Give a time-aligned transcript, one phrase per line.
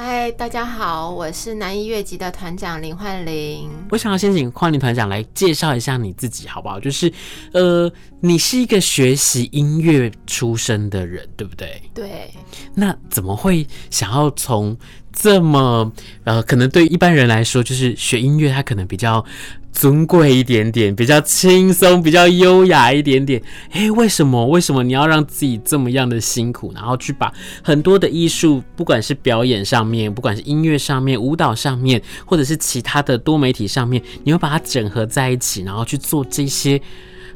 [0.00, 3.68] 嗨，大家好，我是南一乐集的团长林焕玲。
[3.90, 6.78] 我想要先请焕玲团长来介绍一下你自己，好不好？
[6.78, 7.12] 就是，
[7.52, 7.90] 呃，
[8.20, 11.82] 你是一个学习音乐出身的人，对不对？
[11.92, 12.30] 对。
[12.76, 14.78] 那怎么会想要从
[15.12, 15.90] 这么，
[16.22, 19.24] 呃，可能对一般人来说，就是学音乐，它可能比较。
[19.72, 23.40] 尊贵一点点，比较轻松，比较优雅一点点。
[23.72, 24.46] 诶，为什么？
[24.46, 36.80] 为什么你要让自己这么样的辛苦，然后去把很多的艺术，不管是表演上面，不管是音乐上面、舞蹈上面，或者是其他的多媒体上面，你会把它整合在一起，然后去做这些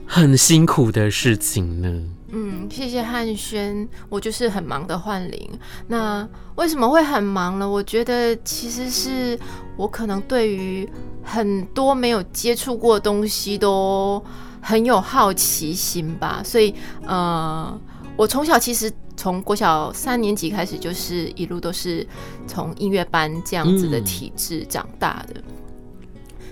[0.04, 2.02] 很辛苦的事情呢？
[2.34, 5.50] 嗯，谢谢汉轩，我就是很忙的幻灵。
[5.86, 7.68] 那为什么会很忙呢？
[7.68, 9.38] 我觉得其实是
[9.76, 10.88] 我可能对于
[11.22, 14.22] 很多没有接触过的东西都
[14.62, 16.40] 很有好奇心吧。
[16.42, 16.74] 所以，
[17.06, 17.78] 呃，
[18.16, 22.06] 我从小其实从国小三年级开始，就是一路都是
[22.46, 25.34] 从音乐班这样子的体制长大的。
[25.36, 25.44] 嗯。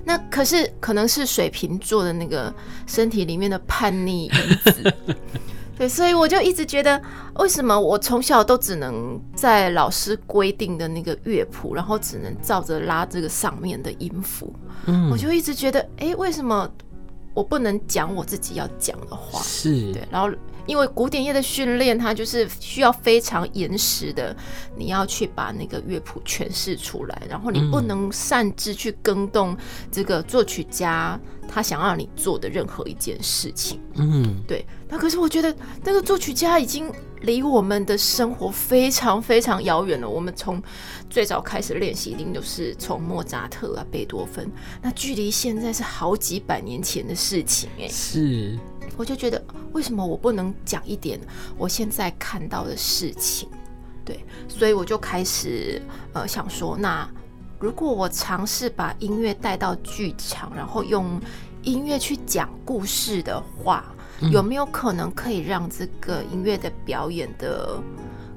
[0.04, 2.52] 那可是可能是水瓶座的那个
[2.86, 4.94] 身体里面的叛逆因子。
[5.80, 7.00] 对，所以我就一直觉得，
[7.36, 14.52] 为什么我从小都只能在老师规定的那个乐谱，然后只能照着拉这个上面的音符？
[14.84, 16.70] 嗯，我就一直觉得，哎，为什么
[17.32, 19.40] 我不能讲我自己要讲的话？
[19.40, 20.30] 是对，然后。
[20.66, 24.36] 因为古典乐的训练，它就是需要非常严实的，
[24.76, 29.56] 你要去把那个乐谱诠释出来，然后你不能擅自去更动
[29.90, 31.18] 这个作曲家
[31.52, 33.80] 他想让你做的任何一件事情。
[33.96, 34.64] 嗯，对。
[34.88, 40.08] 那可是我觉得那个作曲家已经离我们的生活非常非常遥远了。
[40.08, 40.62] 我们从
[41.08, 44.48] 最早开始练习，一定都是从莫扎特啊、贝多芬，
[44.80, 47.88] 那距离现在是好几百年前的事情哎。
[47.88, 48.56] 是。
[48.96, 51.18] 我就觉得，为什么我不能讲一点
[51.56, 53.48] 我现在看到的事情？
[54.04, 55.80] 对，所以我就开始
[56.12, 57.08] 呃想说，那
[57.60, 61.20] 如果我尝试把音乐带到剧场，然后用
[61.62, 63.84] 音乐去讲故事的话，
[64.32, 67.78] 有没有可能可以让这个音乐的表演的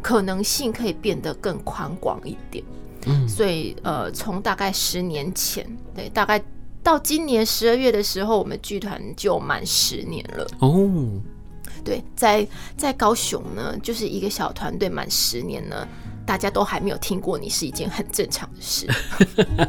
[0.02, 2.64] 可能性可以变得更宽广一点？
[3.06, 6.44] 嗯，所以呃，从大概十年前，对，大概。
[6.84, 10.90] 到今年十二月的时候，我们剧团就满十年了哦。
[11.82, 12.46] 对，在
[12.76, 15.88] 在高雄呢，就是一个小团队满十年呢，
[16.26, 18.88] 大家都还没有听过你是一件很正常的事。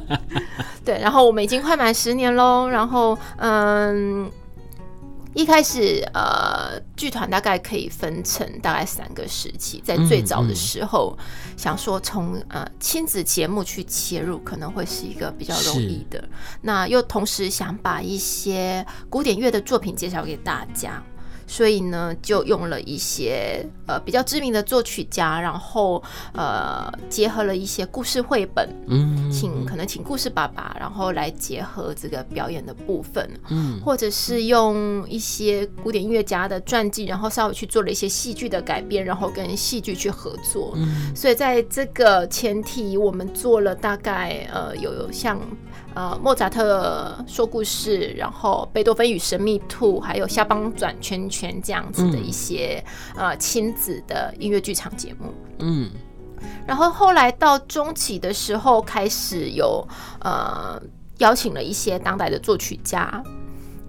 [0.84, 4.30] 对，然后我们已经快满十年喽，然后嗯。
[5.36, 9.82] 一开始，呃，剧团大概可以分成大概三个时期。
[9.84, 16.22] 在最早的时候，嗯嗯、想说从呃亲子节目去切入，可能会是一个比较容易的。
[16.60, 21.02] 那又同时想把一些古典乐的作品介绍给大家。
[21.46, 45.40] 所以呢，就用了一些呃比较知名的作曲家，然后呃结合了一些故事绘本，嗯，请可能请故事爸爸，然后来结合这个表演的部分，嗯，或者是用一些古典音乐家的传记，然后稍微去做了一些戏剧的改编，然后跟戏剧去合作，嗯，所以在这个前提，我们做了大概呃有有像。
[45.94, 52.82] 呃，莫扎特说故事，然后贝多芬与神秘兔，还有肖邦转圈圈这样子的一些、
[53.16, 55.32] 嗯、呃亲子的音乐剧场节目。
[55.60, 55.88] 嗯，
[56.66, 59.86] 然后后来到中期的时候，开始有
[60.20, 60.80] 呃
[61.18, 63.22] 邀请了一些当代的作曲家。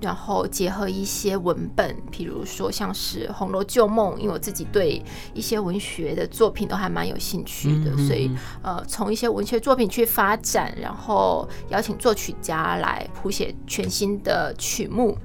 [0.01, 5.01] 然后结合一些文本，譬如说像是《红楼旧梦》，因为我自己对
[5.33, 8.29] 一些文学的作品都还蛮有兴趣的，嗯、所以
[8.61, 15.17] 呃，从一些文学作品去发展，然后邀请作曲家来谱写全新的曲目，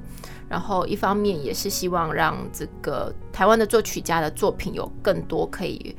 [0.49, 5.95] 然后一方面也是希望让这个台湾的作曲家的作品有更多可以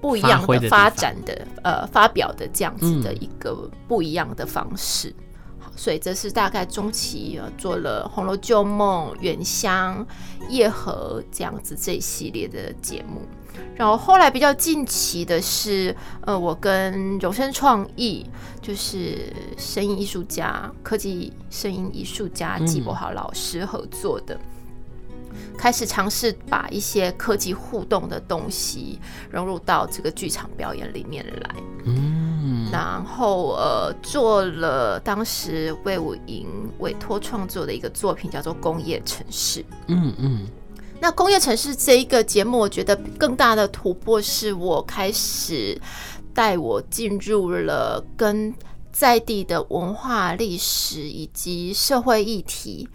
[0.00, 5.14] 不一样的发展的，的呃发表的这样子的一个不一样的方式。
[5.74, 10.06] 所以这是大概中期做了《红楼旧梦》《原乡》
[10.48, 13.22] 《夜河》这样子这一系列的节目。
[13.74, 18.24] 然后后来比较近期的是，呃，我跟荣生创意，
[18.60, 24.38] 就是声音艺术家、科技声音艺术家纪柏豪老师合作的，
[25.30, 28.98] 嗯、开始尝试把一些科技互动的东西
[29.30, 31.56] 融入到这个剧场表演里面来。
[31.84, 32.21] 嗯，
[32.72, 36.48] 然后呃，做了当时魏武营
[36.78, 39.60] 委托创作的一个作品，叫做《工业城市》。
[39.88, 40.40] 嗯嗯。
[40.42, 40.46] 嗯
[40.98, 45.76] 那工业城市这一个节目，我觉得更大的突破是我开始
[46.32, 48.54] 带我进入了跟
[48.92, 52.88] 在地的文化历史以及社会议题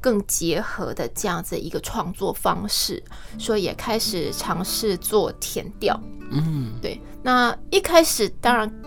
[0.00, 3.02] 更结合的这样子一个创作方式，
[3.38, 6.00] 所以也开始尝试做填调。
[6.30, 6.98] 嗯，对。
[7.22, 8.82] 那一开始当然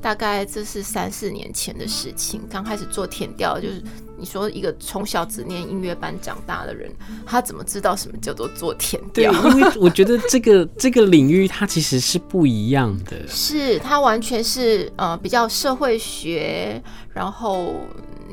[0.00, 3.82] 大概这是三四年前的事情，刚开始做填调就是。
[4.18, 6.90] 你说一个从小只念音乐班长大的人，
[7.26, 9.30] 他怎么知道什么叫做做填调？
[9.30, 16.82] 对，因为 我觉得这个这个领域它其实是不一样的，是它完全是呃比较社会学，
[17.12, 17.74] 然后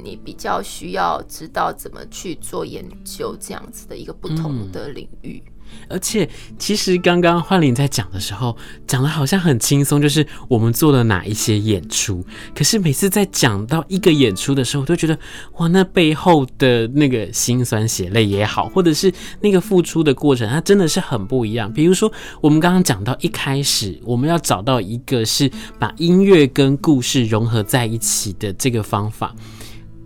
[0.01, 5.43] 你比较需要知道怎么去做研究这样子的一个不同的领域。
[5.45, 5.52] 嗯
[5.89, 6.27] 而且，
[6.57, 8.55] 其实刚刚焕灵在讲的时候，
[8.87, 12.25] 讲的好像很轻松，就是我们做了哪一些演出。
[12.55, 15.17] 可是每次在讲到一个演出的时候，我都觉得
[15.57, 19.11] 哇，那背后的那个辛酸血泪也好，或者是
[19.41, 21.71] 那个付出的过程，它真的是很不一样。
[21.71, 22.11] 比如说，
[22.41, 29.35] 我们刚刚讲到一开始，我们要找到一个是把音乐跟故事融合在一起的这个方法。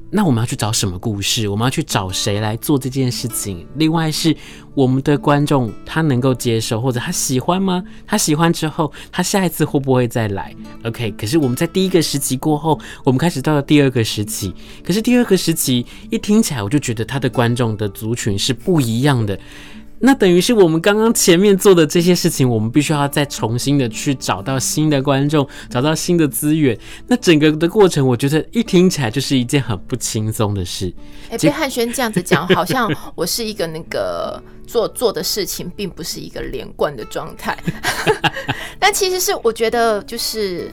[0.09, 1.48] 那我们要去找什么故事？
[1.50, 3.68] 我们要去找谁来做这件事情？
[3.75, 4.36] 另外是
[4.74, 7.83] 我们的观众，他能够接受或者他喜欢吗？
[8.06, 10.56] 他喜欢之后，他下一次会不会再来
[10.86, 11.12] ？OK。
[11.18, 14.54] 可是我们在第一个时期过后，我们开始到了第二个时期。
[14.83, 19.38] 可是第二个时期一听起来，我就觉得他的观众的族群是不一样的。
[20.00, 26.78] 那等于是我们刚刚前面做的这些事情，我们必须要再重新的去找到新的观众，找到新的资源。
[27.08, 30.94] 那整个的过程，我觉得一听起来就是一件很不轻松的事。
[31.30, 37.58] 哎、欸，被汉轩这样子讲，好像我是一个那个做做的事情，并不是一个连贯的状态。
[38.78, 40.70] 但其实是我觉得，就是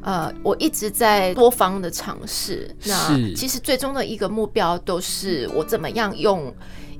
[0.00, 2.74] 呃，我一直在多方的尝试。
[2.84, 6.54] 那其实最终的一个目标，都是我怎么样用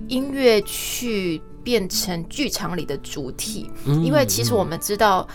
[0.08, 1.40] 音乐去。
[1.64, 5.26] 变成剧场里的主体，因为其实我们知道，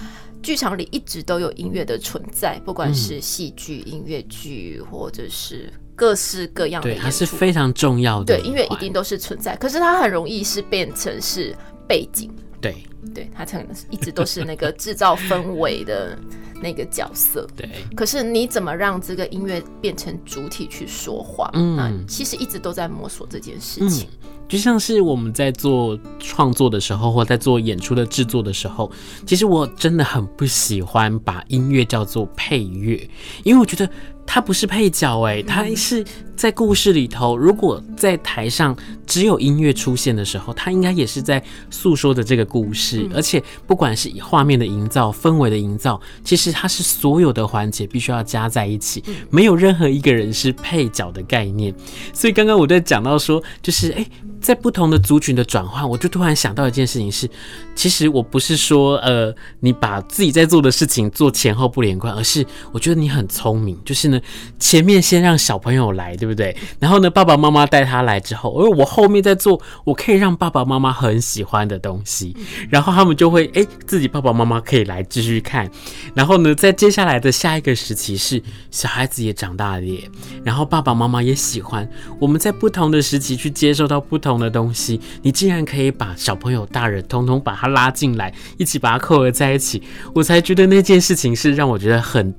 [0.42, 8.38] 剧场里一直都有音乐的存在，不管是戏剧、音乐剧，或者是各式各样的，对，它是非常重要的。
[8.38, 11.56] 对，音乐一定都是存在，可是它很容易是变成是
[11.88, 12.30] 背景。
[12.60, 12.76] 对，
[13.14, 16.18] 对，它可能一直都是那个制造氛围的
[16.62, 17.48] 那个角色。
[17.56, 21.50] 对，可是你怎么让这个音乐变成主体去说话？
[21.54, 24.10] 嗯，其实一直都在摸索这件事情。
[24.22, 28.92] 嗯就像是我们在做创作的时候，或在做演出的制作的时候，
[29.26, 33.10] 其实我真的很不喜欢把音乐叫做配乐，
[33.44, 33.90] 因为我觉得。
[34.28, 37.36] 他不是配角哎，他是在故事里头。
[37.36, 38.76] 如果在台上
[39.08, 41.42] 只有音乐出现的时候，他应该也是在
[41.72, 43.10] 诉说的这个故事。
[43.16, 49.02] 而且不管是以画面的营造、氛围的营造，其实它是所有的环节必须要加在一起，
[49.32, 51.74] 没有任何一个人是配角的概念。
[52.14, 54.06] 所以刚刚我在讲到说，就是哎，
[54.42, 57.28] 在不同的族群的转换，我就突然想到一件事情是，
[57.74, 64.17] 其实我不是说呃，你把自己在做的事情做前后不连贯，而是我觉得你很聪明，就是呢。
[64.60, 66.56] 前面先让小朋友来，对不对？
[66.80, 72.36] 然后呢，爸爸妈妈带他来之后，而我后面再做我可以让爸爸妈妈很喜欢的东西，
[72.70, 75.70] 然后他们就会哎，自己爸爸妈妈可以来继续看。
[76.14, 80.10] 然后呢，在接下来的下一个时期是小孩子也长大了耶，
[80.44, 81.88] 然后爸爸妈妈也喜欢。
[82.20, 89.82] 我们在不同的时期去接受到不同的东西，你竟然可以把小朋友、大人通通把他拉进来，一起把他扣合在一起，
[90.14, 92.34] 我才觉得那件事情是让我觉得很。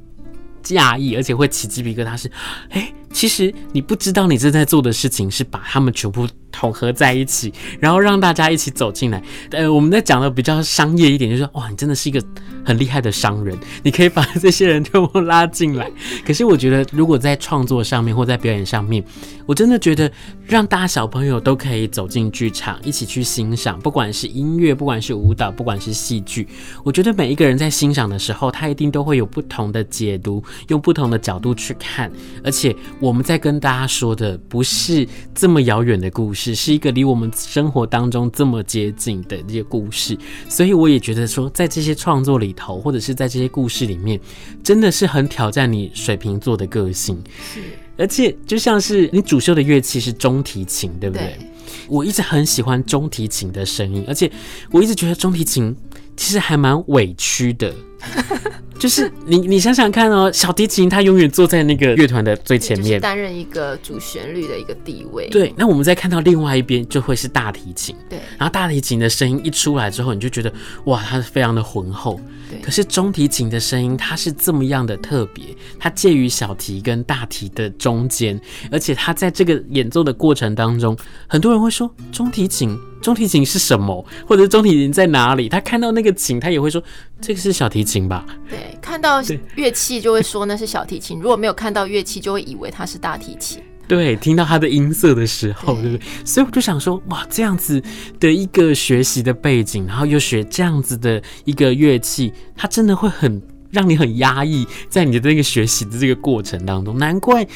[0.74, 2.30] 讶异，而且会起鸡皮疙瘩，是，
[2.70, 9.22] 哎，其实你不知道你正在做的事情是把他们全部统合在一起，然后让大家一起走进来。
[9.50, 12.22] 呃，我们在讲的比较商业一点，就是说，哇，你真的是一个
[12.64, 15.90] 很厉害的商人，你可以把这些人全部拉进来。
[16.26, 19.04] 可是我觉得，如果在创作上面或在表演上面，
[19.46, 20.10] 我真的觉得
[20.46, 26.46] 让大家小朋友都可以走进剧场，一起去欣赏，不管是音乐，不管是舞蹈，不管是戏剧，
[26.84, 32.10] 我觉得每一个人在欣赏的时候，他一定都会有不同的解读，用不同的角度去看。
[32.44, 36.37] 而且我们在跟大家说的，不是这么遥远的故事。
[36.40, 40.16] 只是一个离我们生活当中这么接近的这些故事，
[40.48, 44.20] 所以我也觉得说，在这些创作里头，或者是在这些故事里面，
[44.62, 47.20] 真的是很挑战你水瓶座的个性。
[47.52, 47.60] 是，
[47.96, 51.36] 而且就像是你主修的乐器是中提琴，对不对？
[51.36, 51.46] 对。
[51.88, 54.30] 我一直很喜欢中提琴的声音，而且
[54.70, 55.74] 我一直觉得中提琴
[56.16, 57.74] 其实还蛮委屈的。
[58.78, 65.28] 就是你，你想想看哦，小提琴它永远坐在那个乐团的最前面，担任一个主旋律的一个地位。
[65.30, 67.96] 对，那我们再看到另外一边，就会是大提琴。
[68.08, 70.52] 对，然后大提琴的声音一出来之后，你就觉得
[70.84, 72.20] 哇，它是非常的浑厚。
[72.48, 75.44] 对，可是中提琴的声音，它是这么样的特别，
[75.78, 82.78] 它介于小提跟大提的中间，而且它在这个演奏的过程当中，很多人会说中提琴。
[83.00, 84.04] 中提琴是什么？
[84.26, 85.48] 或者是中提琴在哪里？
[85.48, 86.82] 他看到那个琴，他也会说
[87.20, 88.26] 这个是小提琴吧？
[88.48, 89.22] 对，看到
[89.54, 91.18] 乐器就会说那是小提琴。
[91.20, 93.62] 如果没有看到乐器，就会以为它是大提琴。
[93.86, 96.00] 对，听到它的音色的时候，对不对？
[96.24, 97.82] 所以我就想说，哇，这样子
[98.20, 103.40] 的一个学习的背景，然后又学这样子的一个乐器，它真的会很
[103.70, 107.46] 让你很压抑，在你的那个学习的这个过程当中，难怪。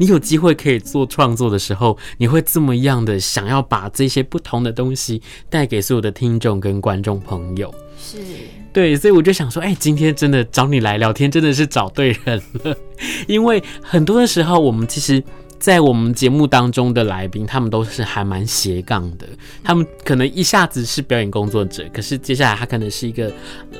[0.00, 7.72] 你有机会可以做创作的时候，你会这么样的想要把这些不同的东西带给所有的听众跟观众朋友。
[8.02, 8.16] 是，
[8.72, 12.74] 对，所以我就想说，哎，今天真的找你来聊天，真的是找对人了，
[13.28, 15.22] 因为很多的时候，我们其实。
[15.60, 19.26] 在我们节目当中的来宾，他们都是还蛮斜杠的。
[19.62, 23.30] 他们可能一下子是表演工作者，可是接下来他可能是一个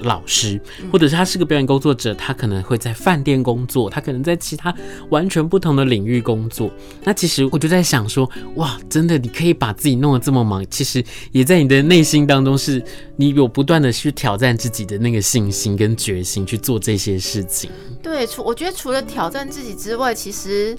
[0.03, 0.61] 老师，
[0.93, 4.73] 或者是他是个表演工作者，他可能会在饭店工作，他可能在其他
[5.09, 6.71] 完全不同的领域工作。
[7.03, 12.85] 那其实我就在想说，哇，真的你可以把自己弄得这么忙，其实也在你的内心当中，是
[13.17, 17.71] 你有不断的去挑战自己的那个信心跟决心去做这些事情。
[18.03, 20.77] 对，除我觉得除了挑战自己之外，其实。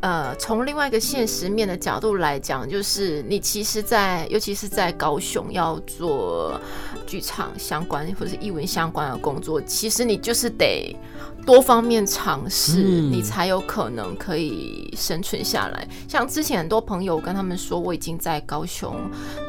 [0.00, 6.60] 呃，从另外一个现实面的角度来讲，就是你其实在，在尤其是在高雄要做
[7.04, 10.96] 剧场相关或者是艺文相关的工作，其实你就是得
[11.44, 15.88] 多方面尝试，嗯、你才有可能可以生存下来。
[16.06, 18.94] 像之前很多朋友跟他们说，我已经在高雄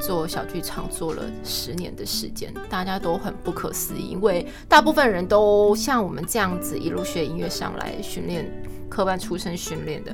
[0.01, 8.51] 做小剧场做了十年的时间，大家都很不可思议，因为大部分人都像我们这样子一路学音乐上来训练。
[8.89, 10.11] 科班出身训练的，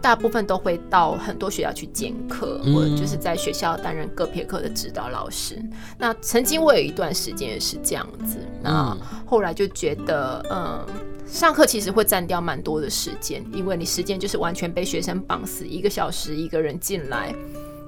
[0.00, 5.62] 大部分都会到很多学校去兼课，或者就是在学校担任个别课的指导老师。
[5.96, 10.84] 那曾经我有一段时间也是这样子，那后来就觉得，嗯，
[11.26, 17.34] 上课其实会占掉蛮多的时间，因为你时间就是完全被学生绑死，一个小时一个人进来，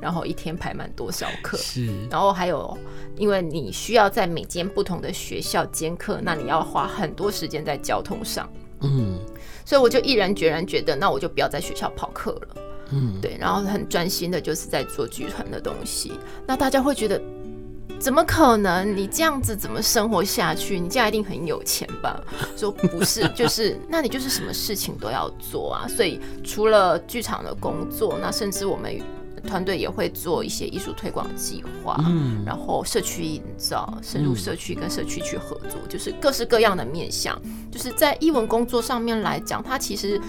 [0.01, 2.77] 然后一天排满多少课，是，然后还有，
[3.17, 8.49] 因为你需要在每间不同的学校兼课，那你要花很多时间在交通上，
[8.83, 9.19] 嗯。
[9.65, 16.13] 所以我就毅然决然觉得，那我就不要在学校跑课了，嗯，对，然后很专心的，就是在做剧团的东西。
[16.47, 17.23] 那大家会觉得，
[18.01, 18.97] 怎么可能？
[18.97, 20.81] 你这样子怎么生活下去？
[20.81, 22.21] 你家一定很有钱吧？
[22.57, 25.87] 说不是， 就是那你就是什么事情都要做啊。
[25.87, 29.01] 所以除了剧场的工作，那甚至我们。
[29.47, 37.41] 团队也会做一些艺术推广计划，嗯，然后社区营造，深入社区跟社区去合作，就是各式各样的面向。
[37.71, 40.21] 就是在艺文工作上面来讲，它其实。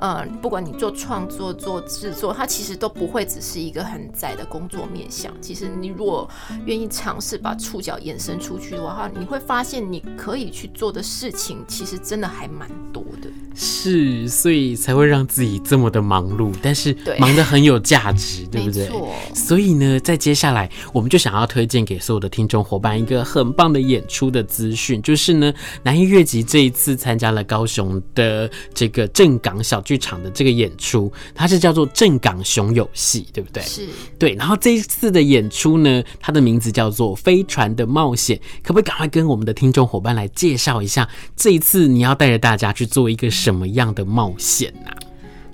[0.00, 5.30] 呃，不管你做创作、做制作，它其实都不会只是一个很窄的工作面向。
[5.40, 6.28] 其实你如果
[6.64, 13.28] 愿意尝试把触角延伸出去的话，你会发现你可以去做的事情，其实真的还蛮多的。
[13.54, 18.84] 是，所以才会让自己这么的忙碌，但是忙得很有价值，对，对不对？
[18.84, 19.12] 没错。
[19.34, 25.52] 所以呢，在接下来，我们就想要推荐给所有的听众伙伴一个很棒的演出的资讯，就是呢，
[25.82, 33.60] 南音乐集这一次参加了高雄的这个正港小剧场的这个演出，它是叫做正港熊有戏，对不对？
[33.64, 33.88] 是
[34.20, 34.34] 对。
[34.34, 44.92] 然后这一次的演出呢，它的名字叫做《飞船的冒险》，可不可以赶快跟我们的听众伙伴来介绍一下，这一次你要带着大家去做一个什么样的冒险呢？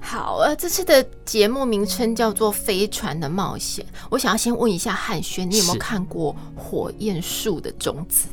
[0.02, 3.82] 好，呃，这次的节目名称叫做《飞船的冒险》。
[4.10, 8.28] 我想要先问一下汉轩，你有没有看过《火焰树的种子》？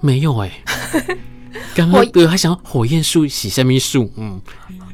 [0.00, 1.18] 没有哎、欸。
[1.74, 4.10] 刚刚我还想火焰树洗下面树？
[4.16, 4.40] 嗯，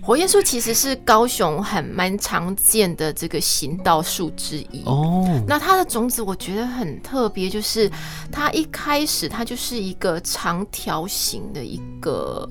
[0.02, 5.42] 火焰树其实是高雄很蛮常见的这个行道树之一哦。
[5.46, 7.90] 那它的种子我觉得很特别，就是
[8.32, 12.48] 它一开始它就是一个长条形的一个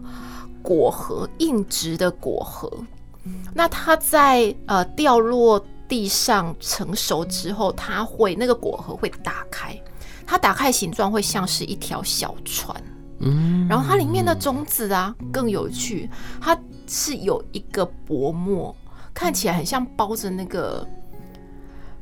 [0.62, 2.72] 果核，硬直的果核。
[3.54, 9.78] 那它在呃掉落地上成熟之后，它会那个果核会打开，
[10.26, 12.76] 它打开形状会像是一条小船。
[13.20, 16.10] 嗯，然后它里面的种子啊更有趣，
[16.40, 16.58] 它
[16.88, 18.76] 是有一个薄膜，
[19.14, 20.88] 看起来很像包着那个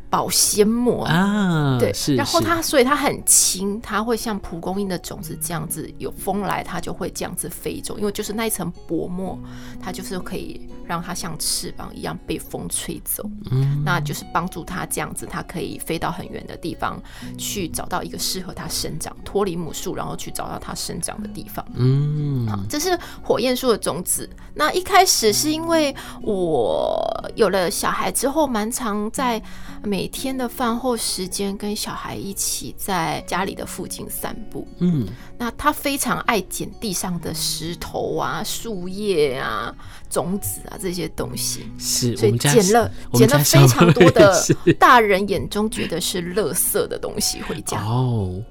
[0.09, 2.15] 保鲜膜啊，对，是。
[2.15, 9.37] 然后它，所以它很轻，它会像蒲公英的种子这样子，有风来它就会这样子飞走，因为就是那一层薄膜，
[9.81, 13.29] 它就是可以让它像翅膀一样被风吹走。
[13.51, 17.01] 嗯，那就是帮助它这样子，它可以飞到很远的地方
[17.37, 21.65] 去找到一个适合它生长、脱离母树，然后去找到它生长的地方。
[21.73, 24.29] 嗯，好，这是火焰树的种子。
[24.53, 29.41] 那一开始是因为我有了小孩之后，蛮常在
[29.83, 34.65] 每天的饭后时间跟小孩一起在家里的附近散步。
[34.77, 35.05] 嗯，
[35.37, 39.75] 那他非常爱捡地上的石头啊、树叶啊、
[40.09, 44.41] 种子啊这些东西，是，所以捡了捡了非常多的
[44.79, 47.83] 大人眼中觉得是垃圾的东西回家。
[47.83, 48.41] 哦，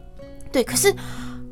[0.54, 0.94] 对，可是。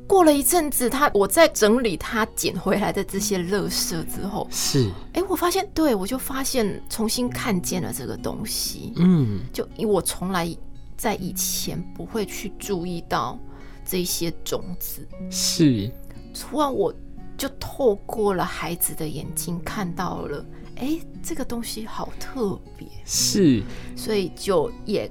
[0.04, 10.54] 过了一阵子，他我在整理他捡回来的这些垃圾之后，是，哎、欸，我发现，对，我就发现重新看见了这个东西，嗯，就因为我从来
[10.98, 13.38] 在以前不会去注意到
[13.86, 15.90] 这些种子，是，
[16.34, 16.92] 突然我
[17.38, 20.44] 就透过了孩子的眼睛看到了，
[20.76, 23.62] 哎、欸，这个东西好特别，是，
[23.96, 25.10] 所以就也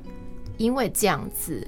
[0.58, 1.66] 因为这样子。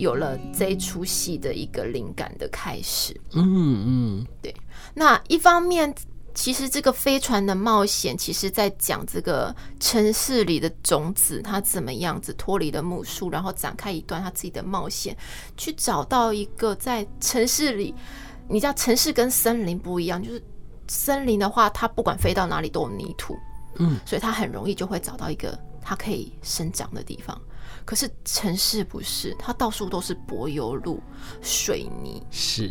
[0.00, 4.54] 有了这一出戏的一个灵感的开始，嗯嗯，对。
[4.94, 5.94] 那一方面，
[6.34, 15.14] 其实这个飞船的冒险，其实在讲这个城市里的种子，它怎么样子脱离了木树，然后展开一段他自己的冒险，
[15.54, 17.94] 去找到一个在城市里，
[18.48, 20.42] 你知道城市跟森林不一样，就是
[20.88, 23.36] 森林的话，它不管飞到哪里都有泥土，
[23.76, 27.38] 嗯，所以它很容易就会找到一个它可以生长的地方。
[27.90, 31.02] 可是城市不是，它到处都是柏油路、
[31.42, 32.70] 水泥，是。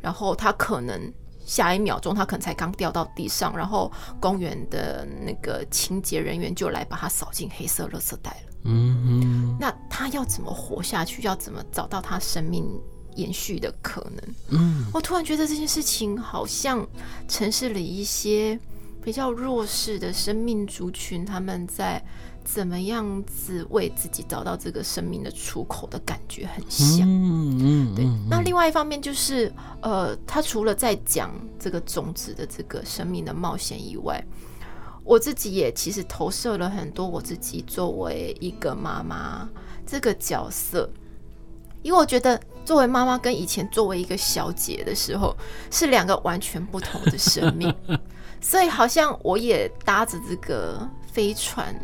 [0.00, 1.00] 然后它可能
[1.46, 3.88] 下一秒钟，它可能才刚掉到地上，然后
[4.18, 8.52] 公园的那个清洁人员就来把它扫进黑色垃圾袋了。
[8.64, 11.22] 嗯哼，那他要怎么活下去？
[11.22, 12.68] 要怎么找到他生命
[13.14, 14.34] 延续的可能？
[14.48, 16.84] 嗯，我突然觉得这件事情好像
[17.28, 18.58] 城市里一些
[19.02, 22.04] 比较弱势的生命族群，他们在。
[22.44, 28.06] 怎么样子为自己找到这个生命的出口的感觉很像，嗯嗯，对。
[28.26, 29.52] 那另外一方面就是，
[29.82, 34.24] 呃，他除了在讲这个种子的这个生命的冒险以外，
[35.04, 39.46] 我自己也其实投射了很多我自己作为一个妈妈
[39.86, 40.90] 这个角色，
[41.82, 45.36] 因为我觉得作为妈妈跟以前作为一个小姐的时候
[45.70, 47.74] 是两个完全不同的生命，
[48.40, 51.74] 所以好像我也搭着这个飞船。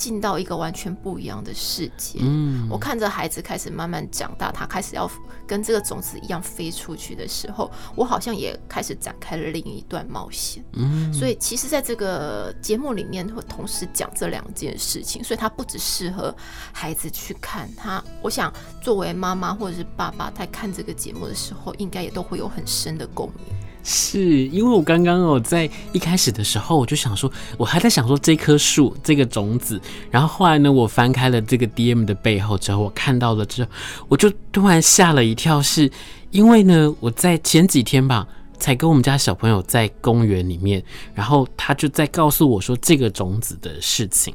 [0.00, 2.20] 进到一个完全不一样的世界。
[2.22, 5.06] 嗯，我看着孩子开始慢慢长大，他开始要
[5.46, 10.64] 跟这个种子一样飞出去的时候，我好像也开始展开了另一段冒险。
[10.72, 16.34] 嗯，所以其实在这个节目里面会同时讲这两件事情，所以它不只适合
[16.72, 23.54] 孩子去看，他我想作为妈妈或者是爸爸在看这个节目的时候，应该也都会有很深的共鸣。
[23.82, 33.70] 是因为我刚刚我在一开始的时候，我就想说，我还在想说这棵树这个种子，然后后来呢，我翻开了这个 DM 的背后之后，我看到了之后，
[34.08, 35.90] 我就突然吓了一跳，是
[36.30, 38.26] 因为呢，我在前几天吧，
[38.58, 40.82] 才跟我们家小朋友在公园里面，
[41.14, 44.34] 然后他就在告诉我说这个种子的事情。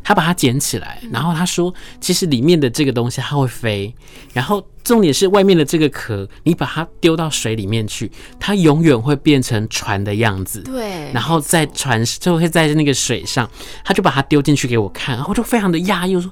[0.00, 3.94] 他把它捡起来，然后他说：“其实里面的这个东西它会飞，
[4.32, 10.62] 然后重点是外面的这个壳，你把它丢到水里面去，它永远会变成船的样子。
[10.62, 13.48] 对，然后在船就会在那个水上，
[13.84, 16.30] 他就把它丢进去给我看，然后我就非常的讶异，我说。”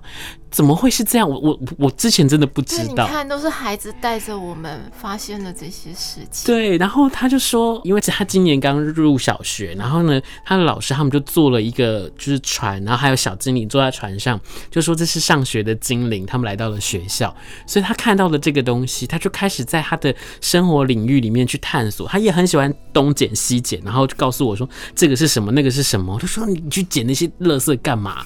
[0.48, 1.28] 怎么会是这样？
[1.28, 3.06] 我我我之前真的不知道。
[3.06, 6.46] 你看，都是孩子带着我们发现了这些事情。
[6.46, 22.06] 对，然后他就说，因为他今年刚入小学，然后呢，他的老师他们就做了一个就是船，然后还有小精灵坐在船上，就说这是上学的精灵，他们来到了学校，所以他看到了这个东西，他就开始在他的生活领域里面去探索。
[22.08, 26.14] 他也很喜欢东捡西捡，然后就告诉我说这个是什么，那个是什么。
[26.14, 28.24] 我就说你去捡那些垃圾干嘛？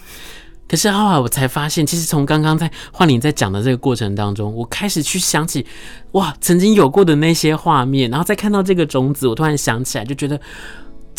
[0.69, 5.67] 可是后来我才发现，其实从刚刚在幻玲在讲的这个过程当中，我开始去想起，
[6.13, 10.41] 哇，曾经有过的那些画面，然后再看到这个种子，我突然想起来，就觉得。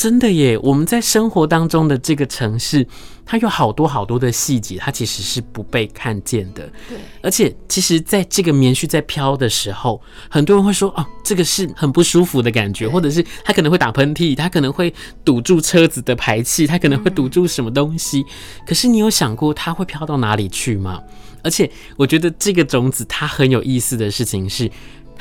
[0.02, 0.58] 真的耶！
[0.64, 2.88] 我们在生活当中的这个城市，
[3.24, 6.68] 它有好多好多的细节，它其实是不被看见的。
[6.90, 14.92] 对，而且其实，在这个棉絮在飘的时候，很多人会说：“哦，这个是很不舒服的感觉，或者是它可能会打喷嚏，它可能会
[15.24, 18.26] 堵住车子的排气，它可能会堵住什么东西。”
[18.66, 21.00] 可是你有想过它会飘到哪里去吗？
[21.44, 24.68] 而且，我觉得这个种子它很有意思的事情是。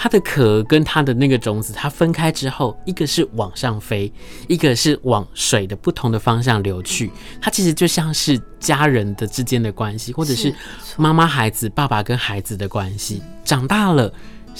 [0.02, 4.10] 它的壳跟它的那个种子，它分开之后，一个是往上飞，
[4.48, 7.10] 一个是往水的不同的方向流去。
[7.38, 10.54] 它其实就像是家人的之间的关系，或者是
[10.96, 13.20] 妈妈孩子、爸爸跟孩子的关系。
[13.44, 14.10] 长大了。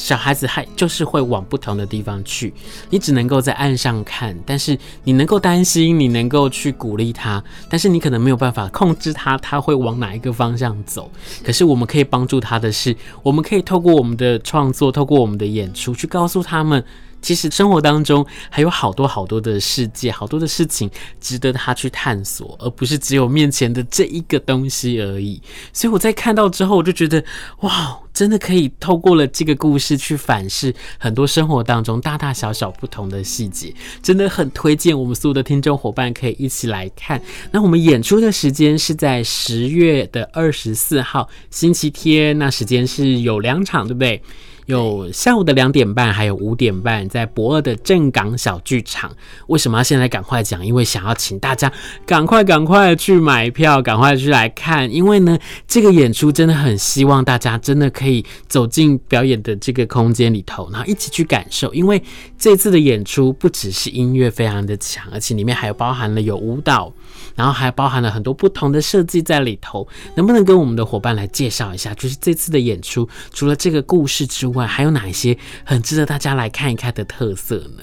[0.02, 2.52] 小孩子还就是会往不同的地方去，
[2.88, 11.10] 你只能够在岸上看，但是你能够担心，你能够去鼓励他，但是你可能没有办法控制他，他会往哪一个方向走。
[11.44, 16.82] 可是我们可以帮助他的是，我们可以透过我们的创作，透过我们的演出，去告诉他们。
[17.20, 25.40] 其实生活当中还有好多好多的世界，好多的事情值得他去探索，而不是只有面前的这一个东西而已。
[25.72, 27.22] 所以我在看到之后，我就觉得
[27.60, 37.20] 哇，真的可以透过了这个故事去反思很多生活当中大大小小不同的细节，真的很推荐我们所有的听众伙伴可以一起来看。
[37.50, 44.22] 那我们演出的时间是在十月的二十四号星期天，那时间是有两场，对不对？
[44.70, 49.10] 有下午的两点半，还有五点半，在博二的正港小剧场。
[49.48, 50.64] 为什么要现在赶快讲？
[50.64, 51.70] 因为想要请大家
[52.06, 54.90] 赶快赶快去买票，赶快去来看。
[54.92, 61.74] 因为呢，这个演出真的很希望大家真的可以走进表演的这个空间里头，然后一起去感受。
[61.74, 62.00] 因为
[62.38, 66.92] 这次的演出不只是音乐非常的强，而且里面还有包含了有舞蹈，
[67.34, 69.86] 然后还包含了很多不同的设计在里头。
[70.14, 71.92] 能不能跟我们的伙伴来介绍一下？
[71.94, 77.82] 就是这次的演出，除了这个故事之外，还有哪一些很值得大家来看一看的特色呢？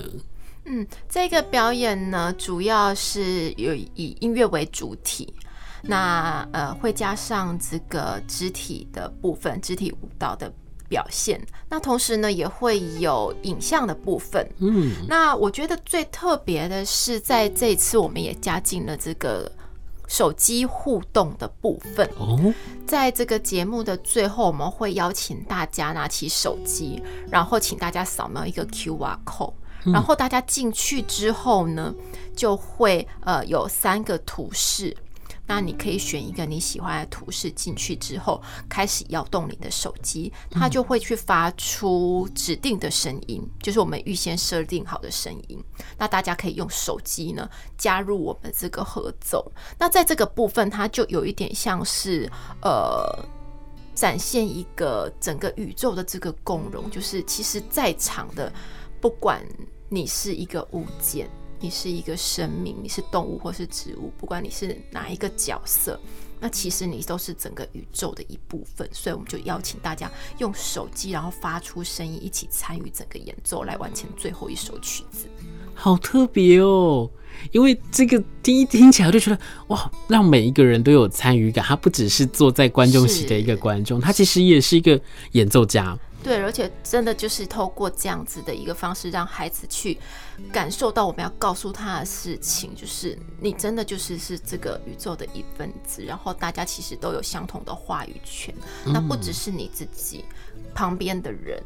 [0.66, 5.34] 嗯，这个表演呢，主要是有以音乐为主体，
[5.82, 10.52] 那呃会加上这个肢体的部分，肢体舞蹈的
[10.90, 11.42] 表现。
[11.70, 14.46] 那同时呢，也会有影像的部分。
[14.60, 19.52] 嗯，那我觉得最特别的是，在这一次我们也加进了这个。
[20.08, 22.54] 手机互动的部分哦，
[22.86, 29.54] 在这个节目的最后，我们会邀请大家拿起手机，然后请大家扫描一个 QR code，
[29.86, 31.93] 然后大家进去之后呢，
[32.36, 34.96] 就会呃有三个图示。
[35.48, 45.64] 那你可以选一个你喜欢的图示进去之后，开始摇动你的手机，它就会去发出指定的声音，就是我们预先设定好的声音。
[45.98, 49.50] 那大家可以用手机呢加入我们这个合奏。
[49.80, 52.30] 那在这个部分，它就有一点像是
[52.62, 53.26] 呃
[53.96, 58.52] 展现一个整个宇宙的这个共融，就是其实在场的，
[59.00, 59.42] 不管
[59.88, 61.30] 你是一个物件。
[61.60, 66.00] 你是一个生命，你是动物或是植物，不管你是哪一个角色，
[66.39, 68.88] 那其实你都是整个宇宙的一部分。
[68.91, 75.28] 所以我们就邀请大家用手机，然后发出声音，一起参与整个演奏，来完成最后一首曲子。
[75.74, 77.10] 好特别哦！
[77.52, 81.63] 因为这个第一听起来我就觉得哇，让每一个人都有参与感。
[81.63, 85.00] 他不只是坐在观众席的一个观众，他其实也是一个
[85.34, 85.98] 演奏家。
[86.28, 89.98] 对，而且真的就是透过这样子的一个方式，让孩子去
[90.52, 98.54] 感受到我们要告诉他的事情，就是你真的就是是这个宇宙的一份子，然后大家其实都有相同的话语权。
[98.86, 100.26] 那不只是你自己，
[100.76, 101.63] 旁边的人，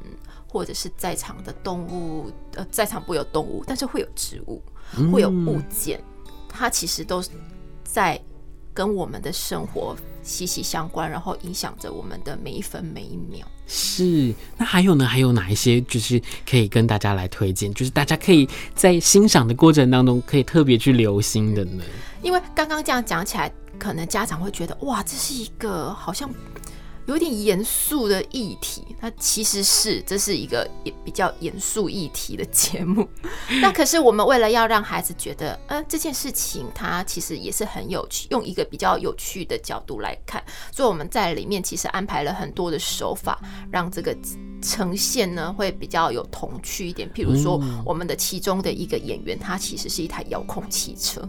[0.48, 4.62] 或者是在场的动物，呃，在场不有动物，但是会有植物，
[5.12, 6.00] 会有物件，
[6.48, 7.24] 它其实都
[7.84, 8.22] 在
[8.76, 13.46] 跟我们的生活息息相关，然后影响着我们的每一分每一秒。
[13.68, 15.06] 是，那还有呢？
[15.06, 17.74] 还有哪一些就是可以跟大家来推荐？
[17.74, 21.84] 就是大家可以在欣赏的过程当中，可以特别去留心的呢？
[22.22, 26.30] 因为刚刚这样讲起来，可能家长会觉得，哇，这是一个好像。
[27.12, 33.06] 有点严肃的议题，它其实是这是一个也比较严肃议题的节目。
[33.62, 44.16] 那可是我们为了要让孩子觉得，呃，这件事情它其实也是很有趣，用一个比较有趣的角度来看，所以我们在里面其实安排了很多的手法，让这个
[44.62, 47.10] 呈现呢会比较有童趣一点。
[47.14, 51.28] 譬如说，我们的其中的一个演员，他其实是一台遥控汽车。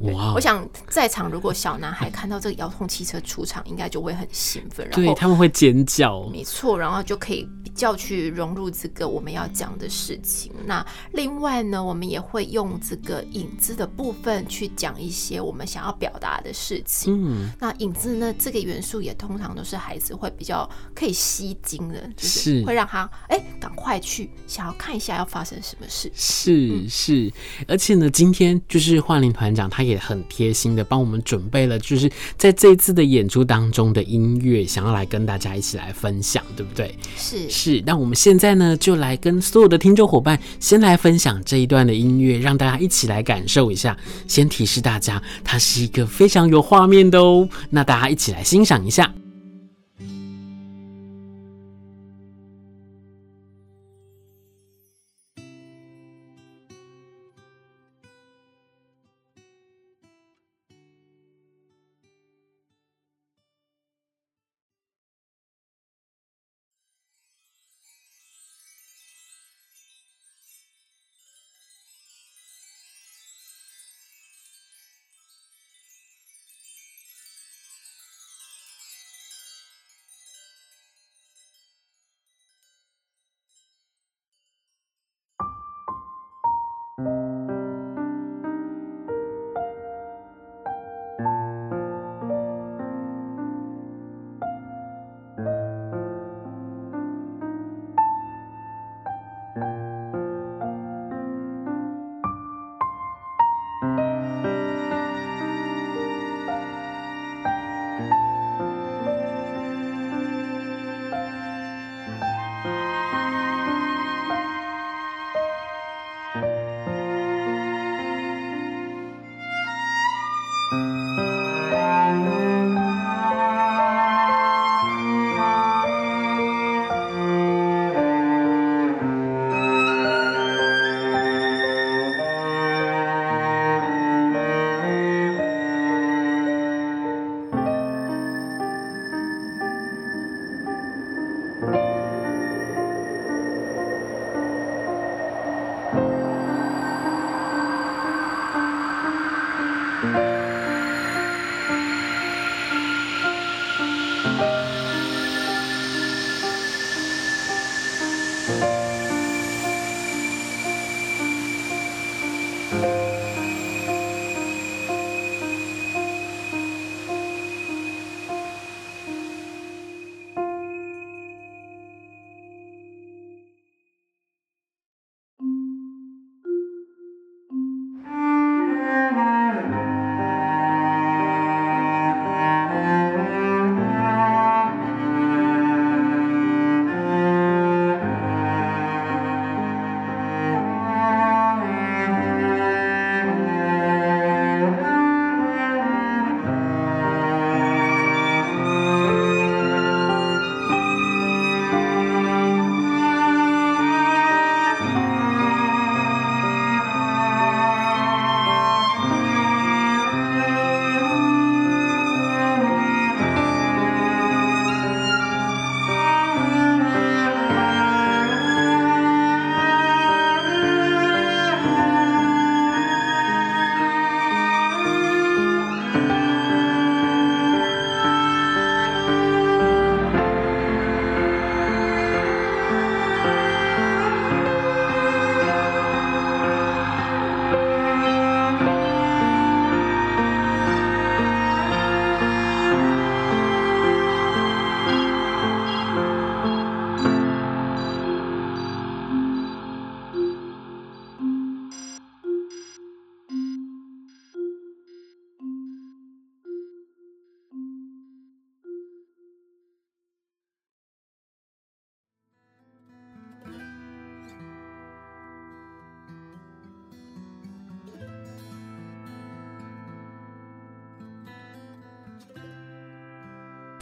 [0.00, 0.34] 哇！
[0.34, 6.24] 我想在场如果小男孩看到这个遥控汽车出场，应该就会很兴奋，然后对他们会尖叫。
[6.28, 10.52] 没错，然后就可以比较去融入这个我们要讲的事情。
[10.66, 17.14] 那另外呢，我们也会用这个影子的部分去讲一些我们想要表达的事情。
[17.16, 26.12] 嗯，那影子呢，这个元素也通常都是孩子会比较可以吸睛的，就是会让他哎赶快去想要看一下要发生什么事。
[26.14, 27.32] 是是，
[27.66, 29.85] 而且呢，今天就是幻灵团长他。
[29.86, 36.94] 也很贴心的帮我们准备了，就是在这一次的演出当中的音乐，想要来跟大家一起来分享，对不对？
[37.16, 37.82] 是是。
[37.86, 43.96] 那我们现在呢，就来跟所有的听众伙伴先来分享这一段的音乐，让大家一起来感受一下。
[44.26, 47.48] 先提示大家，它是一个非常有画面的哦。
[47.70, 49.12] 那大家一起来欣赏一下。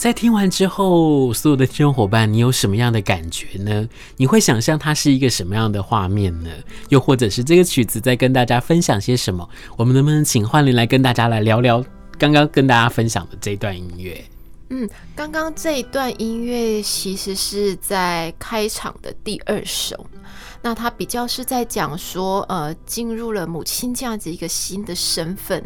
[0.04, 3.88] 在听完之后，所有的听众伙伴，你有什么样的感觉呢？
[4.18, 6.50] 你会想象它是一个什么样的画面呢？
[6.90, 9.48] 又或者是这个曲子在跟大家分享些什么？
[9.78, 11.82] 我们能不能请焕玲来跟大家来聊聊
[12.18, 14.22] 刚刚跟大家分享的这段音乐？
[14.68, 14.86] 嗯，
[15.16, 20.06] 刚刚这一段音乐其实是在开场的第二首，
[20.60, 25.64] 那它比较是在讲说，呃，进入了母亲这样子一个新的身份。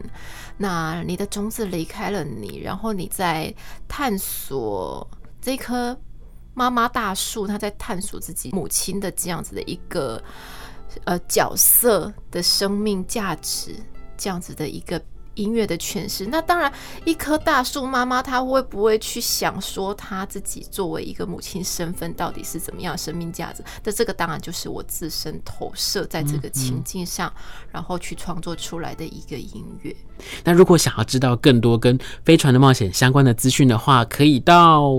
[0.58, 3.54] 那你的种子离开了你，然后你在
[3.88, 5.08] 探索
[5.40, 5.98] 这棵
[6.52, 10.22] 妈妈大树，它在探索自己母亲的这样子的一个
[11.04, 13.74] 呃角色的生命价值，
[14.16, 15.00] 这样子的一个。
[15.38, 16.70] 音乐的诠释，那当然，
[17.05, 23.62] 一棵大树妈妈，她会不会去想说，她自己作为一个母亲身份，到底是怎么样的生命价值？
[23.85, 29.94] 那这个当然就是我自身投射在这个情境上，嗯嗯，然后去创作出来的一个音乐。
[30.42, 34.90] 那如果想要知道更多跟飞船的冒险相关的资讯的话，可以到。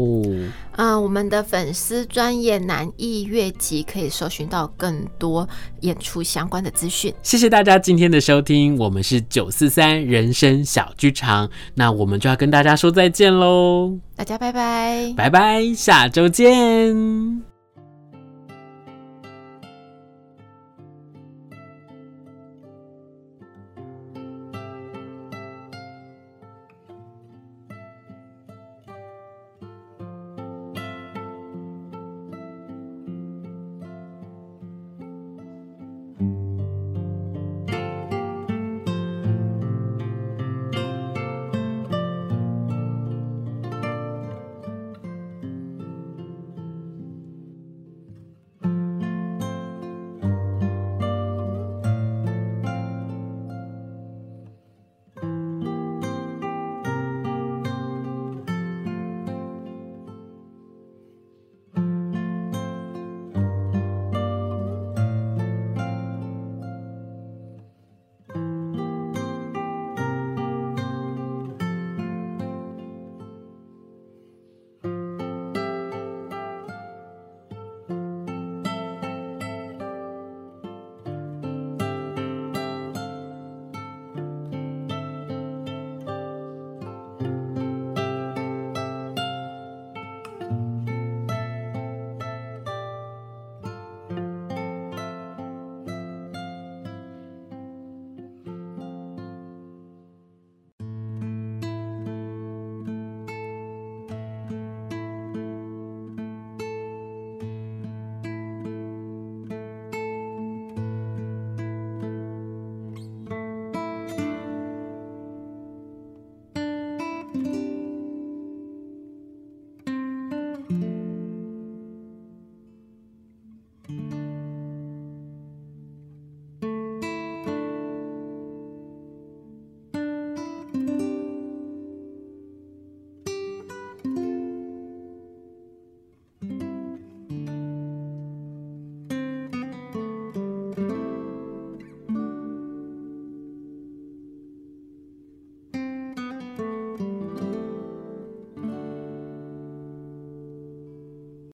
[0.80, 5.46] 啊、呃，我们的粉丝专业南艺乐集可以搜寻到更多
[5.82, 7.14] 演出相关的资讯。
[7.22, 17.49] 谢谢大家今天的收听，我们是九四三人生小剧场，那我们就要跟大家说再见喽，大家拜拜，拜拜，下周见。